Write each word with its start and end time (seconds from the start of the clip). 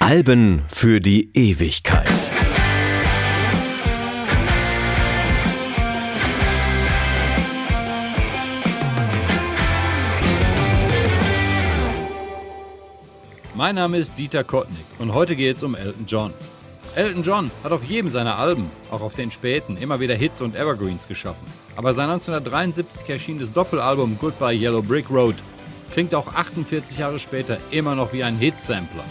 Alben 0.00 0.64
für 0.68 1.00
die 1.00 1.30
Ewigkeit. 1.34 2.04
Mein 13.54 13.76
Name 13.76 13.98
ist 13.98 14.18
Dieter 14.18 14.42
Kottnick 14.42 14.78
und 14.98 15.14
heute 15.14 15.36
geht 15.36 15.58
es 15.58 15.62
um 15.62 15.76
Elton 15.76 16.06
John. 16.06 16.34
Elton 16.96 17.22
John 17.22 17.52
hat 17.62 17.70
auf 17.70 17.84
jedem 17.84 18.08
seiner 18.08 18.36
Alben, 18.38 18.70
auch 18.90 19.00
auf 19.00 19.14
den 19.14 19.30
späten, 19.30 19.76
immer 19.76 20.00
wieder 20.00 20.16
Hits 20.16 20.40
und 20.40 20.56
Evergreens 20.56 21.06
geschaffen. 21.06 21.46
Aber 21.78 21.94
sein 21.94 22.10
1973 22.10 23.08
erschienenes 23.08 23.52
Doppelalbum 23.52 24.18
Goodbye 24.18 24.52
Yellow 24.52 24.82
Brick 24.82 25.08
Road 25.10 25.36
klingt 25.92 26.12
auch 26.12 26.26
48 26.34 26.98
Jahre 26.98 27.20
später 27.20 27.56
immer 27.70 27.94
noch 27.94 28.12
wie 28.12 28.24
ein 28.24 28.36
Hit-Sampler. 28.36 29.04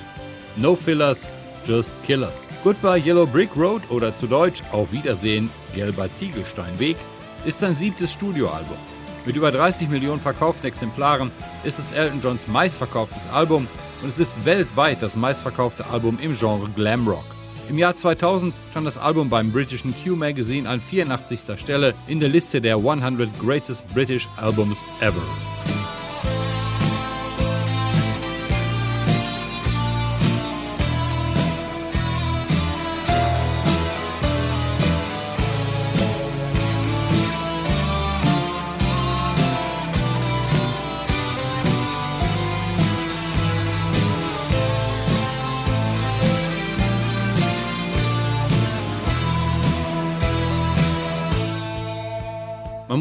No 0.57 0.75
Fillers, 0.75 1.29
Just 1.65 1.93
Killers. 2.03 2.33
Goodbye 2.65 2.99
Yellow 2.99 3.25
Brick 3.25 3.55
Road 3.55 3.83
oder 3.89 4.13
zu 4.13 4.27
Deutsch 4.27 4.63
Auf 4.73 4.91
Wiedersehen, 4.91 5.49
Gelber 5.75 6.11
Ziegelsteinweg 6.11 6.97
ist 7.45 7.59
sein 7.59 7.77
siebtes 7.77 8.11
Studioalbum. 8.11 8.77
Mit 9.25 9.37
über 9.37 9.53
30 9.53 9.87
Millionen 9.87 10.19
verkauften 10.19 10.67
Exemplaren 10.67 11.31
ist 11.63 11.79
es 11.79 11.93
Elton 11.93 12.19
Johns 12.21 12.47
meistverkauftes 12.47 13.29
Album 13.31 13.65
und 14.03 14.09
es 14.09 14.19
ist 14.19 14.43
weltweit 14.43 14.97
das 15.01 15.15
meistverkaufte 15.15 15.85
Album 15.85 16.19
im 16.21 16.37
Genre 16.37 16.67
Glamrock. 16.75 17.36
Im 17.69 17.77
Jahr 17.77 17.95
2000 17.95 18.53
stand 18.71 18.87
das 18.87 18.97
Album 18.97 19.29
beim 19.29 19.51
britischen 19.51 19.93
Q 19.93 20.15
Magazine 20.15 20.69
an 20.69 20.79
84. 20.79 21.59
Stelle 21.59 21.93
in 22.07 22.19
der 22.19 22.29
Liste 22.29 22.61
der 22.61 22.77
100 22.77 23.29
Greatest 23.39 23.85
British 23.93 24.27
Albums 24.37 24.79
Ever. 25.01 25.56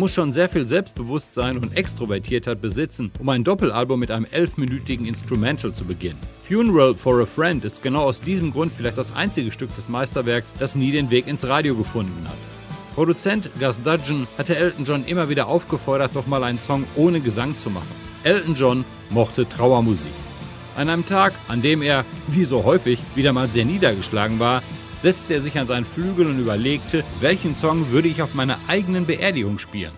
Muss 0.06 0.14
schon 0.14 0.32
sehr 0.32 0.48
viel 0.48 0.68
Selbstbewusstsein 0.68 1.58
und 1.58 1.76
Extrovertiertheit 1.76 2.60
besitzen, 2.60 3.10
um 3.18 3.28
ein 3.28 3.42
Doppelalbum 3.42 3.98
mit 3.98 4.12
einem 4.12 4.24
elfminütigen 4.30 5.04
Instrumental 5.04 5.72
zu 5.72 5.84
beginnen. 5.84 6.20
Funeral 6.46 6.94
for 6.94 7.20
a 7.20 7.26
Friend 7.26 7.64
ist 7.64 7.82
genau 7.82 8.02
aus 8.02 8.20
diesem 8.20 8.52
Grund 8.52 8.70
vielleicht 8.72 8.98
das 8.98 9.16
einzige 9.16 9.50
Stück 9.50 9.74
des 9.74 9.88
Meisterwerks, 9.88 10.52
das 10.60 10.76
nie 10.76 10.92
den 10.92 11.10
Weg 11.10 11.26
ins 11.26 11.44
Radio 11.48 11.74
gefunden 11.74 12.24
hat. 12.28 12.36
Produzent 12.94 13.50
Gus 13.58 13.82
Dudgeon 13.82 14.28
hatte 14.38 14.54
Elton 14.54 14.84
John 14.84 15.04
immer 15.04 15.28
wieder 15.28 15.48
aufgefordert, 15.48 16.14
noch 16.14 16.28
mal 16.28 16.44
einen 16.44 16.60
Song 16.60 16.84
ohne 16.94 17.18
Gesang 17.18 17.58
zu 17.58 17.68
machen. 17.68 17.90
Elton 18.22 18.54
John 18.54 18.84
mochte 19.10 19.48
Trauermusik. 19.48 20.06
An 20.76 20.88
einem 20.88 21.04
Tag, 21.04 21.32
an 21.48 21.62
dem 21.62 21.82
er, 21.82 22.04
wie 22.28 22.44
so 22.44 22.62
häufig, 22.62 23.00
wieder 23.16 23.32
mal 23.32 23.48
sehr 23.48 23.64
niedergeschlagen 23.64 24.38
war, 24.38 24.62
setzte 25.06 25.34
er 25.34 25.40
sich 25.40 25.56
an 25.56 25.68
seinen 25.68 25.86
Flügel 25.86 26.26
und 26.26 26.40
überlegte, 26.40 27.04
welchen 27.20 27.54
Song 27.54 27.92
würde 27.92 28.08
ich 28.08 28.22
auf 28.22 28.34
meiner 28.34 28.58
eigenen 28.66 29.06
Beerdigung 29.06 29.60
spielen. 29.60 29.92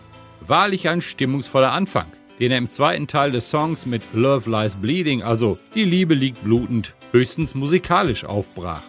Wahrlich 0.46 0.90
ein 0.90 1.00
stimmungsvoller 1.00 1.72
Anfang, 1.72 2.04
den 2.38 2.52
er 2.52 2.58
im 2.58 2.68
zweiten 2.68 3.06
Teil 3.06 3.32
des 3.32 3.48
Songs 3.48 3.86
mit 3.86 4.02
Love 4.12 4.50
Lies 4.50 4.76
Bleeding, 4.76 5.22
also 5.22 5.58
Die 5.74 5.84
Liebe 5.84 6.12
liegt 6.12 6.44
blutend, 6.44 6.92
höchstens 7.12 7.54
musikalisch 7.54 8.26
aufbrach. 8.26 8.82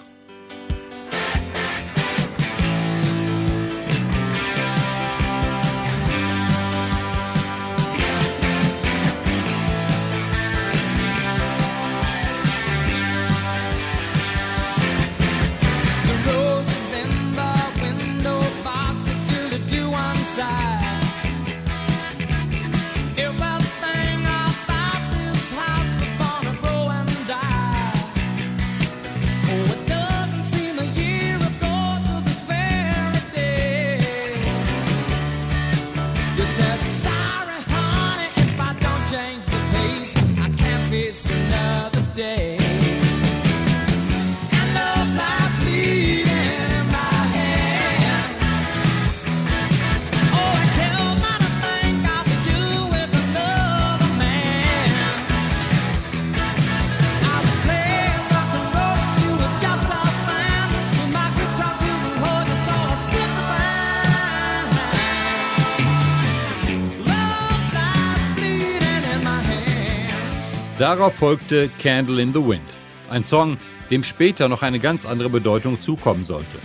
Darauf 70.79 71.13
folgte 71.13 71.69
Candle 71.83 72.21
in 72.21 72.31
the 72.31 72.39
Wind, 72.39 72.61
ein 73.09 73.25
Song, 73.25 73.57
dem 73.91 74.01
später 74.01 74.47
noch 74.47 74.61
eine 74.61 74.79
ganz 74.79 75.05
andere 75.05 75.29
Bedeutung 75.29 75.81
zukommen 75.81 76.23
sollte. 76.23 76.57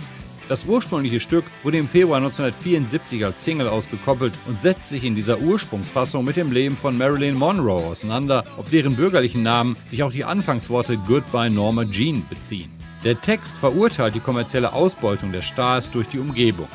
Das 0.47 0.63
ursprüngliche 0.63 1.19
Stück 1.19 1.43
wurde 1.63 1.79
im 1.79 1.89
Februar 1.89 2.19
1974 2.19 3.25
als 3.25 3.43
Single 3.43 3.67
ausgekoppelt 3.67 4.33
und 4.47 4.57
setzt 4.57 4.87
sich 4.87 5.03
in 5.03 5.15
dieser 5.15 5.39
Ursprungsfassung 5.39 6.23
mit 6.23 6.37
dem 6.37 6.49
Leben 6.49 6.77
von 6.77 6.97
Marilyn 6.97 7.35
Monroe 7.35 7.87
auseinander, 7.87 8.45
auf 8.55 8.69
deren 8.69 8.95
bürgerlichen 8.95 9.43
Namen 9.43 9.75
sich 9.85 10.01
auch 10.01 10.13
die 10.13 10.23
Anfangsworte 10.23 10.97
Goodbye 10.97 11.49
Norma 11.49 11.83
Jean 11.83 12.25
beziehen. 12.29 12.71
Der 13.03 13.19
Text 13.19 13.57
verurteilt 13.57 14.15
die 14.15 14.21
kommerzielle 14.21 14.71
Ausbeutung 14.71 15.33
der 15.33 15.41
Stars 15.41 15.91
durch 15.91 16.07
die 16.07 16.19
Umgebung. 16.19 16.69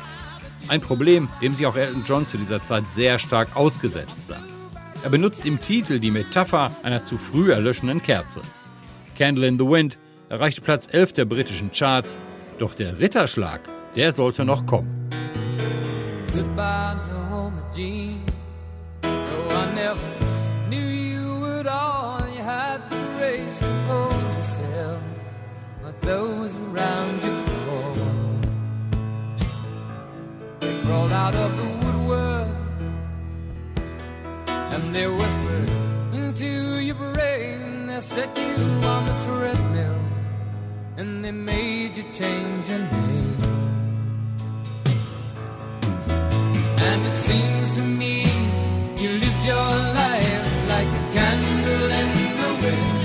Ein 0.67 0.81
Problem, 0.81 1.27
dem 1.41 1.55
sich 1.55 1.65
auch 1.65 1.75
Elton 1.75 2.03
John 2.05 2.27
zu 2.27 2.37
dieser 2.37 2.63
Zeit 2.63 2.83
sehr 2.91 3.17
stark 3.17 3.55
ausgesetzt 3.55 4.27
sah. 4.27 4.50
Er 5.03 5.09
benutzt 5.09 5.47
im 5.47 5.59
Titel 5.59 5.99
die 5.99 6.11
Metapher 6.11 6.71
einer 6.83 7.03
zu 7.03 7.17
früh 7.17 7.51
erlöschenden 7.51 8.03
Kerze. 8.03 8.41
Candle 9.17 9.47
in 9.47 9.57
the 9.57 9.65
Wind 9.65 9.97
erreichte 10.29 10.61
Platz 10.61 10.87
11 10.91 11.13
der 11.13 11.25
britischen 11.25 11.71
Charts, 11.71 12.15
doch 12.59 12.75
der 12.75 12.99
Ritterschlag, 12.99 13.61
der 13.95 14.13
sollte 14.13 14.45
noch 14.45 14.65
kommen. 14.67 15.09
Goodbye, 16.33 17.10
set 38.35 38.57
you 38.57 38.87
on 38.87 39.05
the 39.05 39.13
treadmill, 39.25 39.99
and 40.97 41.23
they 41.23 41.31
made 41.31 41.97
you 41.97 42.03
change 42.03 42.69
your 42.69 42.79
name. 42.79 43.37
And 46.77 47.05
it 47.05 47.15
seems 47.15 47.73
to 47.75 47.81
me 47.81 48.23
you 48.97 49.09
lived 49.09 49.45
your 49.45 49.69
life 50.01 50.69
like 50.69 50.87
a 50.87 51.03
candle 51.13 51.91
in 52.01 52.09
the 52.41 52.51
wind, 52.63 52.99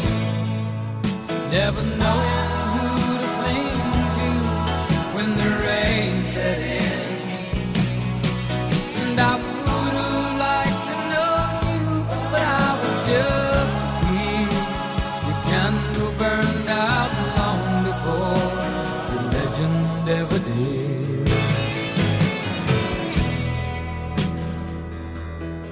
never 1.50 1.82
knowing 1.82 2.46
who 2.75 3.19
to 3.19 3.26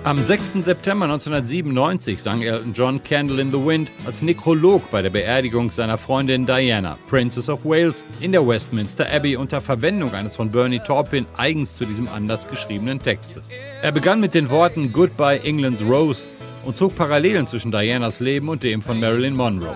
Am 0.05 0.21
6. 0.21 0.65
September 0.65 1.07
1997 1.07 2.21
sang 2.21 2.43
Elton 2.43 2.75
John 2.75 3.03
Candle 3.03 3.41
in 3.41 3.51
the 3.51 3.57
Wind 3.57 3.91
als 4.05 4.21
Nekrolog 4.21 4.91
bei 4.91 5.01
der 5.01 5.09
Beerdigung 5.09 5.71
seiner 5.71 5.97
Freundin 5.97 6.45
Diana, 6.45 6.99
Princess 7.07 7.49
of 7.49 7.65
Wales, 7.65 8.05
in 8.21 8.33
der 8.33 8.47
Westminster 8.47 9.11
Abbey 9.11 9.37
unter 9.37 9.63
Verwendung 9.63 10.13
eines 10.13 10.37
von 10.37 10.51
Bernie 10.51 10.81
Taupin 10.81 11.25
eigens 11.39 11.79
zu 11.79 11.87
diesem 11.87 12.07
Anlass 12.09 12.47
geschriebenen 12.47 13.01
Textes. 13.01 13.49
Er 13.81 13.93
begann 13.93 14.21
mit 14.21 14.35
den 14.35 14.51
Worten 14.51 14.93
Goodbye 14.93 15.41
England's 15.43 15.81
Rose 15.81 16.25
und 16.67 16.77
zog 16.77 16.95
Parallelen 16.97 17.47
zwischen 17.47 17.73
Dianas 17.73 18.21
Leben 18.21 18.51
und 18.51 18.63
dem 18.63 18.83
von 18.83 19.01
Marilyn 19.01 19.35
Monroe. 19.35 19.75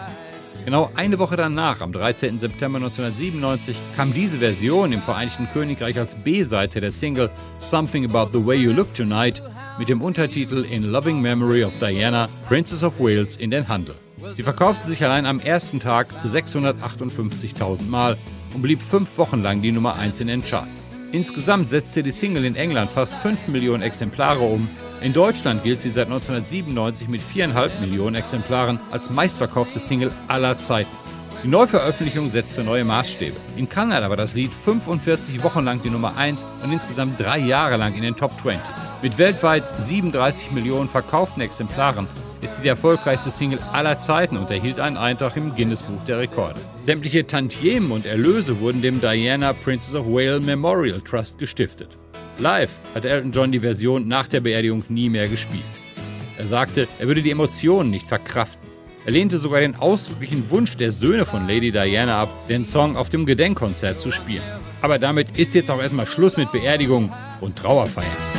Genau 0.66 0.90
eine 0.94 1.18
Woche 1.18 1.36
danach, 1.36 1.80
am 1.80 1.92
13. 1.92 2.38
September 2.38 2.76
1997, 2.76 3.78
kam 3.96 4.12
diese 4.12 4.36
Version 4.36 4.92
im 4.92 5.00
Vereinigten 5.00 5.48
Königreich 5.54 5.98
als 5.98 6.16
B-Seite 6.16 6.82
der 6.82 6.92
Single 6.92 7.30
Something 7.60 8.04
About 8.04 8.38
the 8.38 8.46
Way 8.46 8.58
You 8.58 8.72
Look 8.72 8.94
Tonight 8.94 9.42
mit 9.78 9.88
dem 9.88 10.02
Untertitel 10.02 10.64
In 10.68 10.82
Loving 10.82 11.20
Memory 11.20 11.64
of 11.64 11.72
Diana, 11.78 12.28
Princess 12.48 12.82
of 12.82 12.98
Wales 12.98 13.36
in 13.36 13.50
den 13.50 13.68
Handel. 13.68 13.94
Sie 14.34 14.42
verkaufte 14.42 14.86
sich 14.86 15.04
allein 15.04 15.24
am 15.24 15.38
ersten 15.38 15.78
Tag 15.78 16.08
658.000 16.24 17.88
Mal 17.88 18.16
und 18.54 18.62
blieb 18.62 18.82
fünf 18.82 19.16
Wochen 19.16 19.42
lang 19.42 19.62
die 19.62 19.70
Nummer 19.70 19.96
1 19.96 20.20
in 20.20 20.26
den 20.26 20.44
Charts. 20.44 20.82
Insgesamt 21.12 21.70
setzte 21.70 22.02
die 22.02 22.10
Single 22.10 22.44
in 22.44 22.56
England 22.56 22.90
fast 22.90 23.14
5 23.14 23.48
Millionen 23.48 23.82
Exemplare 23.82 24.40
um. 24.40 24.68
In 25.00 25.12
Deutschland 25.12 25.62
gilt 25.62 25.80
sie 25.80 25.90
seit 25.90 26.08
1997 26.08 27.08
mit 27.08 27.22
4,5 27.22 27.80
Millionen 27.80 28.16
Exemplaren 28.16 28.80
als 28.90 29.08
meistverkaufte 29.08 29.80
Single 29.80 30.10
aller 30.26 30.58
Zeiten. 30.58 30.90
Die 31.44 31.48
Neuveröffentlichung 31.48 32.30
setzte 32.32 32.64
neue 32.64 32.84
Maßstäbe. 32.84 33.36
In 33.56 33.68
Kanada 33.68 34.10
war 34.10 34.16
das 34.16 34.34
Lied 34.34 34.50
45 34.52 35.44
Wochen 35.44 35.64
lang 35.64 35.80
die 35.82 35.90
Nummer 35.90 36.16
1 36.16 36.44
und 36.64 36.72
insgesamt 36.72 37.20
drei 37.20 37.38
Jahre 37.38 37.76
lang 37.76 37.94
in 37.94 38.02
den 38.02 38.16
Top 38.16 38.32
20. 38.42 38.60
Mit 39.00 39.16
weltweit 39.16 39.62
37 39.80 40.50
Millionen 40.50 40.88
verkauften 40.88 41.40
Exemplaren 41.40 42.08
ist 42.40 42.56
sie 42.56 42.62
die 42.62 42.68
erfolgreichste 42.68 43.30
Single 43.30 43.60
aller 43.72 44.00
Zeiten 44.00 44.36
und 44.36 44.50
erhielt 44.50 44.80
einen 44.80 44.96
Eintrag 44.96 45.36
im 45.36 45.54
Guinness-Buch 45.54 46.04
der 46.06 46.18
Rekorde. 46.18 46.60
Sämtliche 46.82 47.24
Tantiemen 47.24 47.92
und 47.92 48.06
Erlöse 48.06 48.58
wurden 48.58 48.82
dem 48.82 49.00
Diana 49.00 49.52
Princess 49.52 49.94
of 49.94 50.06
Wales 50.06 50.44
Memorial 50.44 51.00
Trust 51.00 51.38
gestiftet. 51.38 51.96
Live 52.38 52.70
hat 52.92 53.04
Elton 53.04 53.30
John 53.30 53.52
die 53.52 53.60
Version 53.60 54.08
nach 54.08 54.26
der 54.26 54.40
Beerdigung 54.40 54.82
nie 54.88 55.08
mehr 55.08 55.28
gespielt. 55.28 55.62
Er 56.36 56.46
sagte, 56.46 56.88
er 56.98 57.06
würde 57.06 57.22
die 57.22 57.30
Emotionen 57.30 57.90
nicht 57.90 58.08
verkraften. 58.08 58.68
Er 59.06 59.12
lehnte 59.12 59.38
sogar 59.38 59.60
den 59.60 59.76
ausdrücklichen 59.76 60.50
Wunsch 60.50 60.76
der 60.76 60.90
Söhne 60.90 61.24
von 61.24 61.46
Lady 61.46 61.70
Diana 61.70 62.22
ab, 62.22 62.48
den 62.48 62.64
Song 62.64 62.96
auf 62.96 63.08
dem 63.10 63.26
Gedenkkonzert 63.26 64.00
zu 64.00 64.10
spielen. 64.10 64.42
Aber 64.82 64.98
damit 64.98 65.38
ist 65.38 65.54
jetzt 65.54 65.70
auch 65.70 65.80
erstmal 65.80 66.08
Schluss 66.08 66.36
mit 66.36 66.50
Beerdigung 66.50 67.12
und 67.40 67.56
Trauerfeiern. 67.56 68.37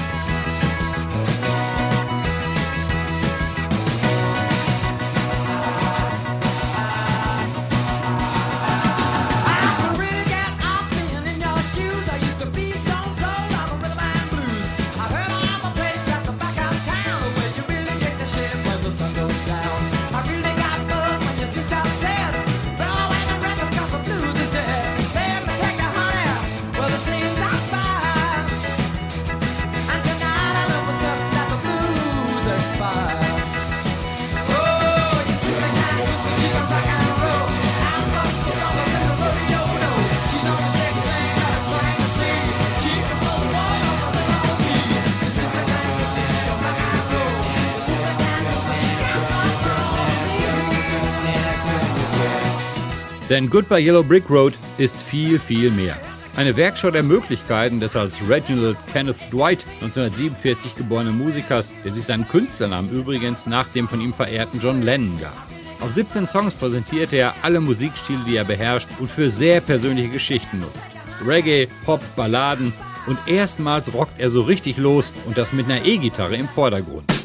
Denn 53.30 53.48
Goodbye 53.48 53.80
Yellow 53.80 54.04
Brick 54.04 54.28
Road 54.28 54.54
ist 54.80 55.00
viel, 55.00 55.38
viel 55.38 55.70
mehr. 55.70 55.98
Eine 56.36 56.56
Werkschau 56.56 56.90
der 56.90 57.04
Möglichkeiten 57.04 57.80
des 57.80 57.96
als 57.96 58.18
Reginald 58.28 58.78
Kenneth 58.92 59.18
Dwight 59.32 59.66
1947 59.82 60.74
geborenen 60.74 61.18
Musikers, 61.18 61.72
der 61.86 61.94
sich 61.94 62.06
seinen 62.06 62.28
Künstlernamen 62.28 62.90
übrigens 62.90 63.46
nach 63.46 63.68
dem 63.68 63.88
von 63.88 64.02
ihm 64.02 64.14
verehrten 64.14 64.60
John 64.60 64.82
Lennon 64.82 65.20
gab. 65.20 65.38
Auf 65.80 65.92
17 65.92 66.28
Songs 66.28 66.56
präsentierte 66.56 67.18
er 67.18 67.36
alle 67.44 67.60
Musikstile, 67.60 68.24
die 68.28 68.36
er 68.36 68.46
beherrscht 68.46 68.90
und 69.00 69.12
für 69.12 69.30
sehr 69.30 69.62
persönliche 69.62 70.10
Geschichten 70.10 70.60
nutzt. 70.60 70.88
Reggae, 71.26 71.68
Pop, 71.86 72.02
Balladen 72.16 72.74
und 73.06 73.20
erstmals 73.28 73.94
rockt 73.94 74.20
er 74.20 74.30
so 74.30 74.42
richtig 74.42 74.78
los 74.78 75.12
und 75.26 75.38
das 75.38 75.54
mit 75.54 75.66
einer 75.66 75.86
E-Gitarre 75.86 76.36
im 76.36 76.48
Vordergrund. 76.48 77.19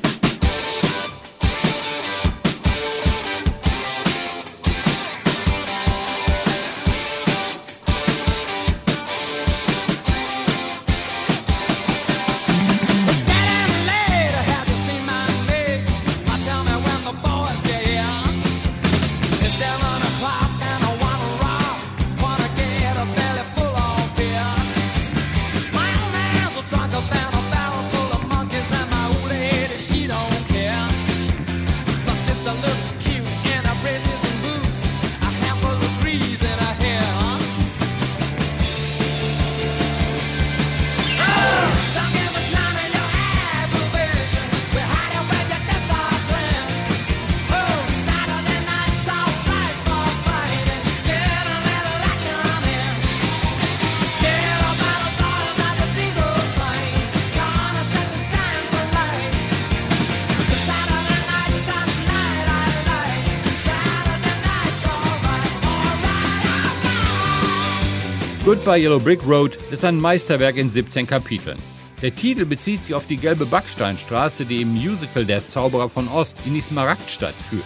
Goodbye 68.45 68.77
Yellow 68.79 69.01
Brick 69.01 69.27
Road 69.27 69.57
ist 69.71 69.87
ein 69.87 69.99
Meisterwerk 69.99 70.59
in 70.59 70.69
17 70.69 71.07
Kapiteln. 71.07 71.57
Der 72.03 72.15
Titel 72.15 72.45
bezieht 72.45 72.85
sich 72.85 72.95
auf 72.95 73.07
die 73.07 73.17
gelbe 73.17 73.47
Backsteinstraße, 73.47 74.45
die 74.45 74.61
im 74.61 74.75
Musical 74.75 75.25
Der 75.25 75.47
Zauberer 75.47 75.89
von 75.89 76.09
Oz 76.09 76.35
in 76.45 76.53
die 76.53 76.61
Smaragdstadt 76.61 77.35
führt. 77.49 77.65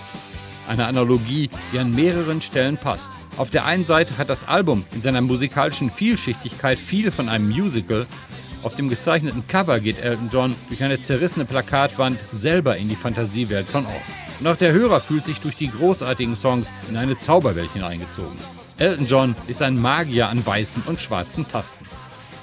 Eine 0.68 0.86
Analogie, 0.86 1.50
die 1.72 1.80
an 1.80 1.90
mehreren 1.90 2.40
Stellen 2.40 2.78
passt. 2.78 3.10
Auf 3.38 3.50
der 3.50 3.64
einen 3.64 3.86
Seite 3.86 4.18
hat 4.18 4.30
das 4.30 4.46
Album 4.46 4.84
in 4.94 5.02
seiner 5.02 5.20
musikalischen 5.20 5.90
Vielschichtigkeit 5.90 6.78
viel 6.78 7.10
von 7.10 7.28
einem 7.28 7.48
Musical. 7.48 8.06
Auf 8.62 8.76
dem 8.76 8.88
gezeichneten 8.88 9.48
Cover 9.48 9.80
geht 9.80 9.98
Elton 9.98 10.30
John 10.32 10.54
durch 10.68 10.80
eine 10.84 11.00
zerrissene 11.00 11.44
Plakatwand 11.44 12.20
selber 12.30 12.76
in 12.76 12.88
die 12.88 12.94
Fantasiewelt 12.94 13.66
von 13.66 13.84
Oz. 13.84 13.92
Und 14.38 14.46
auch 14.46 14.56
der 14.56 14.72
Hörer 14.72 15.00
fühlt 15.00 15.24
sich 15.24 15.40
durch 15.40 15.56
die 15.56 15.72
großartigen 15.72 16.36
Songs 16.36 16.68
in 16.88 16.96
eine 16.96 17.16
Zauberwelt 17.16 17.72
hineingezogen. 17.72 18.38
Elton 18.78 19.06
John 19.06 19.34
ist 19.48 19.60
ein 19.60 19.76
Magier 19.76 20.28
an 20.28 20.46
weißen 20.46 20.84
und 20.86 21.00
schwarzen 21.00 21.48
Tasten. 21.48 21.84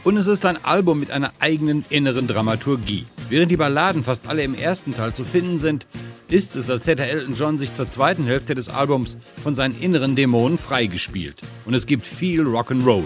Und 0.03 0.17
es 0.17 0.27
ist 0.27 0.45
ein 0.45 0.63
Album 0.65 0.99
mit 0.99 1.09
einer 1.09 1.31
eigenen 1.39 1.85
inneren 1.89 2.27
Dramaturgie. 2.27 3.05
Während 3.29 3.51
die 3.51 3.57
Balladen 3.57 4.03
fast 4.03 4.27
alle 4.27 4.43
im 4.43 4.53
ersten 4.53 4.93
Teil 4.93 5.13
zu 5.13 5.23
finden 5.23 5.59
sind, 5.59 5.87
ist 6.27 6.57
es, 6.57 6.69
als 6.69 6.87
hätte 6.87 7.05
Elton 7.05 7.35
John 7.35 7.57
sich 7.57 7.71
zur 7.71 7.89
zweiten 7.89 8.25
Hälfte 8.25 8.53
des 8.53 8.67
Albums 8.67 9.15
von 9.41 9.55
seinen 9.55 9.79
inneren 9.79 10.17
Dämonen 10.17 10.57
freigespielt. 10.57 11.37
Und 11.63 11.73
es 11.73 11.87
gibt 11.87 12.05
viel 12.05 12.41
Rock'n'Roll. 12.41 13.03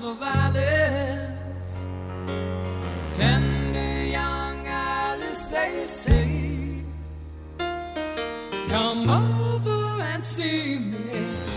no. 0.00 0.16
Tender 3.14 4.04
young 4.06 4.66
Alice, 4.66 5.44
they 5.50 5.86
say, 5.86 6.84
come 8.68 9.10
over 9.10 10.02
and 10.14 10.24
see 10.24 10.78
me, 10.78 10.98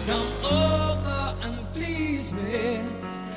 come 0.07 0.33
over 0.43 1.35
and 1.43 1.71
please 1.73 2.33
me. 2.33 2.79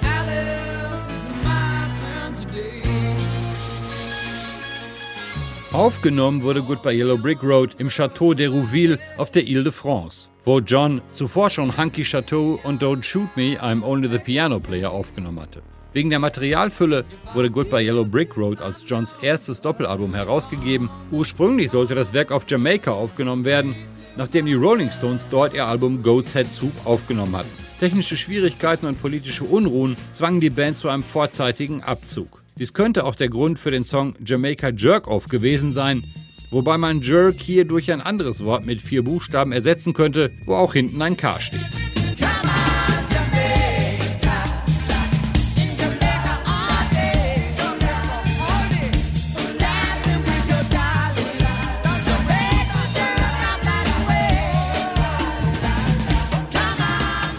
Alice, 0.02 1.08
it's 1.10 1.28
my 1.44 1.88
turn 2.00 2.34
today. 2.34 2.82
Aufgenommen 5.72 6.42
wurde 6.42 6.62
Goodbye 6.62 6.94
Yellow 6.94 7.18
Brick 7.18 7.42
Road 7.42 7.76
im 7.78 7.90
Château 7.90 8.34
d'Hérouville 8.34 8.98
auf 9.18 9.30
der 9.30 9.44
Ile 9.44 9.62
de 9.62 9.72
France 9.72 10.28
wo 10.46 10.60
John 10.60 11.02
zuvor 11.12 11.50
schon 11.50 11.76
Hunky 11.76 12.04
Chateau 12.04 12.60
und 12.62 12.80
Don't 12.80 13.02
Shoot 13.02 13.36
Me, 13.36 13.60
I'm 13.60 13.82
Only 13.82 14.08
the 14.08 14.18
Piano 14.18 14.60
Player 14.60 14.92
aufgenommen 14.92 15.40
hatte. 15.40 15.60
Wegen 15.92 16.08
der 16.08 16.20
Materialfülle 16.20 17.04
wurde 17.34 17.50
Goodbye 17.50 17.82
Yellow 17.82 18.04
Brick 18.04 18.36
Road 18.36 18.62
als 18.62 18.84
Johns 18.86 19.16
erstes 19.22 19.60
Doppelalbum 19.60 20.14
herausgegeben. 20.14 20.88
Ursprünglich 21.10 21.72
sollte 21.72 21.96
das 21.96 22.12
Werk 22.12 22.30
auf 22.30 22.44
Jamaika 22.48 22.92
aufgenommen 22.92 23.44
werden, 23.44 23.74
nachdem 24.16 24.46
die 24.46 24.54
Rolling 24.54 24.92
Stones 24.92 25.26
dort 25.28 25.52
ihr 25.52 25.66
Album 25.66 26.00
Goat's 26.00 26.32
Head 26.32 26.52
Soup 26.52 26.72
aufgenommen 26.84 27.36
hatten. 27.36 27.50
Technische 27.80 28.16
Schwierigkeiten 28.16 28.86
und 28.86 29.02
politische 29.02 29.44
Unruhen 29.44 29.96
zwangen 30.12 30.40
die 30.40 30.50
Band 30.50 30.78
zu 30.78 30.88
einem 30.88 31.02
vorzeitigen 31.02 31.82
Abzug. 31.82 32.44
Dies 32.56 32.72
könnte 32.72 33.04
auch 33.04 33.16
der 33.16 33.30
Grund 33.30 33.58
für 33.58 33.70
den 33.70 33.84
Song 33.84 34.14
Jamaica 34.24 34.68
Jerk 34.68 35.08
Off 35.08 35.26
gewesen 35.26 35.72
sein, 35.72 36.04
wobei 36.50 36.78
man 36.78 37.00
Jerk 37.00 37.40
hier 37.40 37.64
durch 37.64 37.90
ein 37.92 38.00
anderes 38.00 38.44
Wort 38.44 38.66
mit 38.66 38.82
vier 38.82 39.02
Buchstaben 39.02 39.52
ersetzen 39.52 39.92
könnte, 39.92 40.32
wo 40.44 40.54
auch 40.54 40.72
hinten 40.72 41.00
ein 41.02 41.16
K 41.16 41.40
steht. 41.40 41.60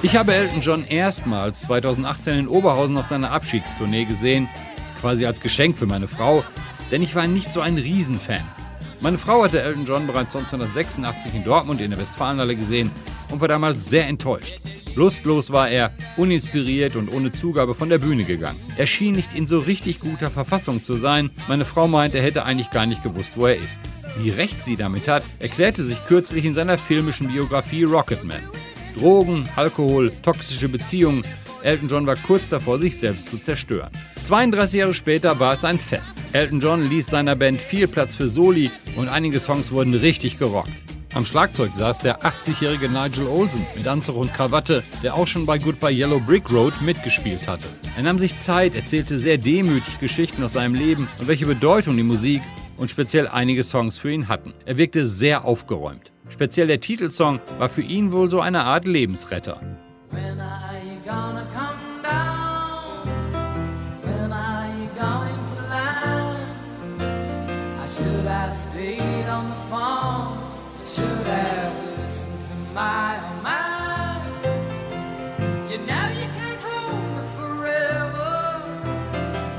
Ich 0.07 0.15
habe 0.15 0.33
Elton 0.33 0.61
John 0.61 0.85
erstmals 0.87 1.63
2018 1.63 2.39
in 2.39 2.47
Oberhausen 2.47 2.95
auf 2.95 3.07
seiner 3.07 3.31
Abschiedstournee 3.31 4.05
gesehen, 4.05 4.47
quasi 5.01 5.25
als 5.25 5.41
Geschenk 5.41 5.77
für 5.77 5.85
meine 5.85 6.07
Frau, 6.07 6.45
denn 6.91 7.01
ich 7.01 7.13
war 7.13 7.27
nicht 7.27 7.51
so 7.51 7.59
ein 7.59 7.77
Riesenfan. 7.77 8.45
Meine 8.99 9.19
Frau 9.19 9.43
hatte 9.43 9.61
Elton 9.61 9.85
John 9.85 10.07
bereits 10.07 10.35
1986 10.35 11.35
in 11.35 11.43
Dortmund 11.43 11.81
in 11.81 11.91
der 11.91 11.99
Westfalenhalle 11.99 12.55
gesehen 12.55 12.91
und 13.31 13.39
war 13.39 13.47
damals 13.47 13.85
sehr 13.85 14.07
enttäuscht. 14.07 14.59
Lustlos 14.95 15.51
war 15.51 15.69
er, 15.69 15.91
uninspiriert 16.17 16.95
und 16.95 17.13
ohne 17.13 17.31
Zugabe 17.31 17.75
von 17.75 17.89
der 17.89 17.99
Bühne 17.99 18.23
gegangen. 18.23 18.59
Er 18.75 18.87
schien 18.87 19.13
nicht 19.15 19.35
in 19.35 19.45
so 19.45 19.59
richtig 19.59 19.99
guter 19.99 20.31
Verfassung 20.31 20.83
zu 20.83 20.95
sein. 20.95 21.29
Meine 21.47 21.65
Frau 21.65 21.87
meint, 21.87 22.15
er 22.15 22.23
hätte 22.23 22.43
eigentlich 22.43 22.71
gar 22.71 22.87
nicht 22.87 23.03
gewusst, 23.03 23.31
wo 23.35 23.45
er 23.45 23.57
ist. 23.57 23.79
Wie 24.17 24.31
recht 24.31 24.63
sie 24.63 24.75
damit 24.75 25.07
hat, 25.07 25.23
erklärte 25.37 25.83
sich 25.83 26.03
kürzlich 26.07 26.45
in 26.45 26.55
seiner 26.55 26.79
filmischen 26.79 27.27
Biografie 27.27 27.83
Rocketman. 27.83 28.41
Drogen, 28.95 29.47
Alkohol, 29.55 30.11
toxische 30.23 30.69
Beziehungen. 30.69 31.23
Elton 31.61 31.87
John 31.87 32.07
war 32.07 32.15
kurz 32.15 32.49
davor, 32.49 32.79
sich 32.79 32.97
selbst 32.97 33.29
zu 33.29 33.37
zerstören. 33.37 33.91
32 34.27 34.79
Jahre 34.81 34.93
später 34.93 35.39
war 35.39 35.53
es 35.53 35.63
ein 35.63 35.79
Fest. 35.79 36.11
Elton 36.33 36.59
John 36.59 36.89
ließ 36.89 37.07
seiner 37.07 37.37
Band 37.37 37.61
viel 37.61 37.87
Platz 37.87 38.13
für 38.13 38.27
Soli 38.27 38.69
und 38.97 39.07
einige 39.07 39.39
Songs 39.39 39.71
wurden 39.71 39.93
richtig 39.93 40.37
gerockt. 40.37 40.73
Am 41.13 41.25
Schlagzeug 41.25 41.71
saß 41.73 41.99
der 41.99 42.23
80-jährige 42.23 42.89
Nigel 42.89 43.25
Olsen 43.25 43.65
mit 43.77 43.87
Anzug 43.87 44.17
und 44.17 44.33
Krawatte, 44.33 44.83
der 45.01 45.15
auch 45.15 45.27
schon 45.27 45.45
bei 45.45 45.57
Goodbye 45.57 45.93
Yellow 45.93 46.19
Brick 46.19 46.51
Road 46.51 46.73
mitgespielt 46.81 47.47
hatte. 47.47 47.63
Er 47.95 48.03
nahm 48.03 48.19
sich 48.19 48.37
Zeit, 48.37 48.75
erzählte 48.75 49.17
sehr 49.17 49.37
demütig 49.37 49.97
Geschichten 50.01 50.43
aus 50.43 50.51
seinem 50.51 50.75
Leben 50.75 51.07
und 51.19 51.29
welche 51.29 51.45
Bedeutung 51.45 51.95
die 51.95 52.03
Musik 52.03 52.41
und 52.75 52.91
speziell 52.91 53.29
einige 53.29 53.63
Songs 53.63 53.97
für 53.97 54.11
ihn 54.11 54.27
hatten. 54.27 54.53
Er 54.65 54.75
wirkte 54.75 55.07
sehr 55.07 55.45
aufgeräumt. 55.45 56.11
Speziell 56.27 56.67
der 56.67 56.81
Titelsong 56.81 57.39
war 57.59 57.69
für 57.69 57.81
ihn 57.81 58.11
wohl 58.11 58.29
so 58.29 58.41
eine 58.41 58.65
Art 58.65 58.83
Lebensretter. 58.83 59.61
Should 67.97 68.27
I 68.27 68.53
stay 68.55 69.23
on 69.25 69.49
the 69.49 69.55
phone? 69.71 70.37
Should 70.85 71.25
I 71.25 71.97
listen 71.97 72.31
to 72.47 72.53
my 72.71 73.17
own 73.25 73.41
mind? 73.41 74.45
You 75.71 75.79
know 75.79 76.07
you 76.21 76.27
can't 76.37 76.61
hold 76.61 77.01
me 77.15 77.23
forever. 77.37 78.35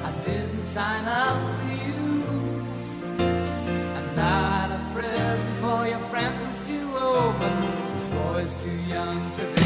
I 0.09 0.13
didn't 0.25 0.65
sign 0.67 1.07
up 1.07 1.59
for 1.59 1.73
you. 1.85 2.65
I'm 3.99 4.15
not 4.15 4.71
a 4.71 4.81
present 4.95 5.57
for 5.57 5.89
your 5.89 6.03
friends 6.11 6.61
to 6.69 6.79
open. 6.97 7.61
This 7.93 8.09
boy's 8.09 8.55
too 8.55 8.79
young 8.87 9.33
to 9.33 9.45
be. 9.55 9.58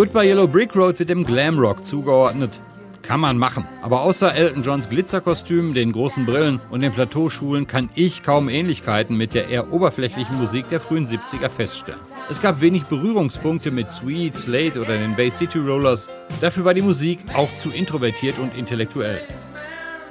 Goodbye 0.00 0.24
Yellow 0.24 0.46
Brick 0.46 0.74
Road 0.74 0.98
wird 0.98 1.10
dem 1.10 1.24
Glamrock 1.24 1.86
zugeordnet. 1.86 2.58
Kann 3.02 3.20
man 3.20 3.36
machen. 3.36 3.66
Aber 3.82 4.00
außer 4.00 4.34
Elton 4.34 4.62
Johns 4.62 4.88
Glitzerkostüm, 4.88 5.74
den 5.74 5.92
großen 5.92 6.24
Brillen 6.24 6.58
und 6.70 6.80
den 6.80 6.90
Plateauschulen 6.90 7.66
kann 7.66 7.90
ich 7.94 8.22
kaum 8.22 8.48
Ähnlichkeiten 8.48 9.14
mit 9.14 9.34
der 9.34 9.50
eher 9.50 9.74
oberflächlichen 9.74 10.38
Musik 10.38 10.70
der 10.70 10.80
frühen 10.80 11.06
70er 11.06 11.50
feststellen. 11.50 12.00
Es 12.30 12.40
gab 12.40 12.62
wenig 12.62 12.84
Berührungspunkte 12.84 13.70
mit 13.70 13.92
Sweet, 13.92 14.38
Slate 14.38 14.80
oder 14.80 14.96
den 14.96 15.16
Bay 15.16 15.30
City 15.30 15.58
Rollers. 15.58 16.08
Dafür 16.40 16.64
war 16.64 16.72
die 16.72 16.80
Musik 16.80 17.18
auch 17.34 17.54
zu 17.58 17.68
introvertiert 17.68 18.38
und 18.38 18.56
intellektuell. 18.56 19.20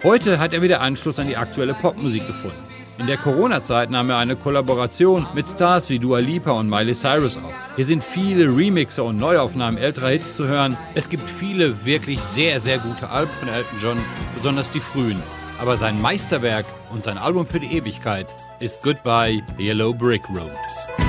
Heute 0.04 0.38
hat 0.38 0.54
er 0.54 0.62
wieder 0.62 0.82
Anschluss 0.82 1.18
an 1.18 1.26
die 1.26 1.38
aktuelle 1.38 1.74
Popmusik 1.74 2.28
gefunden. 2.28 2.69
In 3.00 3.08
der 3.08 3.16
Corona-Zeit 3.16 3.90
nahm 3.90 4.10
er 4.10 4.18
eine 4.18 4.36
Kollaboration 4.36 5.26
mit 5.34 5.48
Stars 5.48 5.90
wie 5.90 6.00
Dua 6.00 6.20
Lipa 6.20 6.52
und 6.52 6.70
Miley 6.70 6.94
Cyrus 6.94 7.38
auf. 7.38 7.54
Hier 7.78 7.86
sind 7.86 8.04
viele 8.04 8.54
Remixer 8.54 9.06
und 9.06 9.18
Neuaufnahmen 9.18 9.80
älterer 9.80 10.10
Hits 10.10 10.36
zu 10.36 10.46
hören. 10.46 10.76
Es 10.96 11.08
gibt 11.08 11.32
viele 11.32 11.86
wirklich 11.86 12.20
sehr, 12.20 12.60
sehr 12.60 12.78
gute 12.78 13.10
Alben 13.10 13.32
von 13.40 13.48
Elton 13.48 13.80
John, 13.82 13.98
besonders 14.36 14.70
die 14.70 14.82
frühen. 14.82 15.24
Aber 15.62 15.78
sein 15.78 16.02
Meisterwerk 16.02 16.66
und 16.92 17.06
sein 17.06 17.18
Album 17.18 17.48
für 17.48 17.62
die 17.62 17.74
Ewigkeit 17.74 18.28
ist 18.60 18.84
Goodbye 18.84 19.44
Yellow 19.58 19.94
Brick 19.94 20.28
Road. 20.28 21.09